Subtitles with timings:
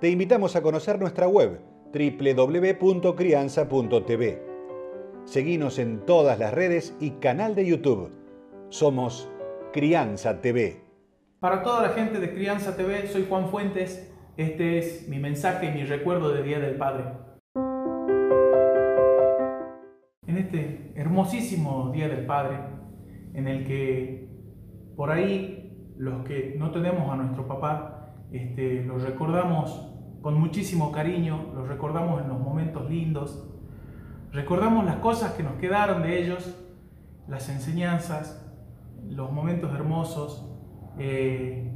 [0.00, 1.60] te invitamos a conocer nuestra web
[1.92, 4.42] www.crianza.tv.
[5.24, 8.12] Seguimos en todas las redes y canal de YouTube.
[8.68, 9.28] Somos
[9.72, 10.84] Crianza TV.
[11.40, 14.08] Para toda la gente de Crianza TV, soy Juan Fuentes.
[14.36, 17.06] Este es mi mensaje y mi recuerdo de Día del Padre.
[20.28, 22.58] En este hermosísimo Día del Padre,
[23.34, 24.28] en el que
[24.94, 29.88] por ahí los que no tenemos a nuestro papá, este, los recordamos
[30.20, 33.48] con muchísimo cariño, los recordamos en los momentos lindos,
[34.32, 36.54] recordamos las cosas que nos quedaron de ellos,
[37.26, 38.44] las enseñanzas,
[39.08, 40.44] los momentos hermosos.
[40.98, 41.72] Eh,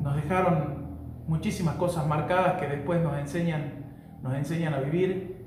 [0.00, 0.82] nos dejaron
[1.28, 3.86] muchísimas cosas marcadas que después nos enseñan,
[4.22, 5.46] nos enseñan a vivir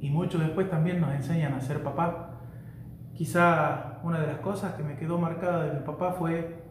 [0.00, 2.40] y mucho después también nos enseñan a ser papá.
[3.14, 6.69] Quizá una de las cosas que me quedó marcada de mi papá fue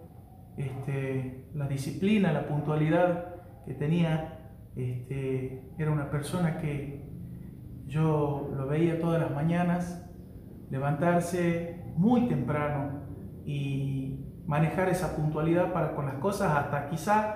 [0.58, 4.36] este, la disciplina, la puntualidad que tenía.
[4.76, 7.02] Este, era una persona que
[7.88, 10.06] yo lo veía todas las mañanas
[10.70, 13.02] levantarse muy temprano
[13.46, 17.36] y manejar esa puntualidad para con las cosas hasta quizá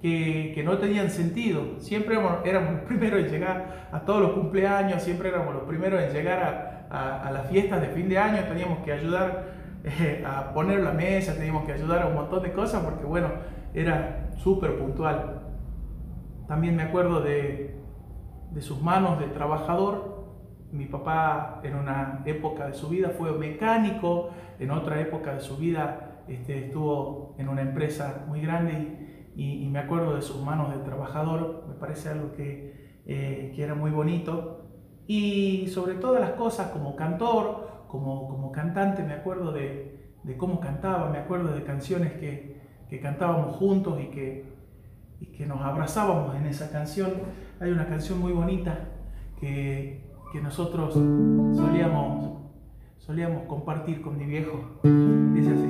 [0.00, 1.78] que, no tenían sentido.
[1.80, 6.12] Siempre éramos, los primeros en llegar a todos los cumpleaños, siempre éramos los primeros en
[6.12, 10.80] llegar a, a las fiestas de fin de año, teníamos que ayudar eh, a poner
[10.80, 13.28] la mesa, teníamos que ayudar a un montón de cosas porque, bueno,
[13.74, 15.42] era súper puntual.
[16.48, 17.80] También me acuerdo de,
[18.50, 20.26] de sus manos de trabajador.
[20.70, 25.56] Mi papá en una época de su vida fue mecánico, en otra época de su
[25.56, 30.78] vida este, estuvo en una empresa muy grande y, me acuerdo de sus manos de
[30.82, 34.66] trabajador, me parece algo que, eh, que era muy bonito.
[35.06, 40.00] Y sobre todas las cosas como cantor, como, cantante me acuerdo de,
[40.38, 42.60] cómo cantaba, me acuerdo de canciones que,
[43.02, 44.44] cantábamos juntos y que,
[45.34, 47.10] que nos abrazábamos en esa canción.
[47.58, 48.88] Hay una canción muy bonita
[49.40, 50.10] que,
[50.42, 52.38] nosotros solíamos,
[52.98, 54.80] solíamos compartir con mi viejo.
[54.82, 55.68] Dice así,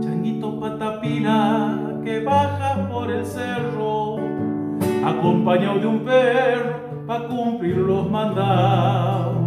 [0.00, 4.18] changuito patapila que baja por el cerro,
[5.06, 9.43] acompañado de un perro para cumplir los mandados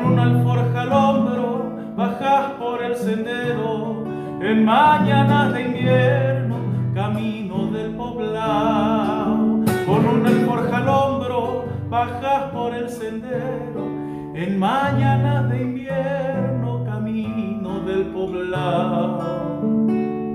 [0.00, 4.04] con una alforja al hombro, bajas por el sendero,
[4.40, 6.56] en mañanas de invierno,
[6.94, 9.64] camino del poblado.
[9.86, 13.86] Con una alforja al hombro, bajas por el sendero,
[14.34, 19.86] en mañanas de invierno, camino del poblado.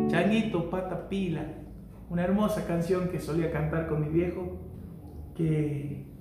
[0.08, 1.44] Changuito, pata pila,
[2.09, 4.59] una hermosa canción que solía cantar con mi viejo,
[5.36, 6.15] que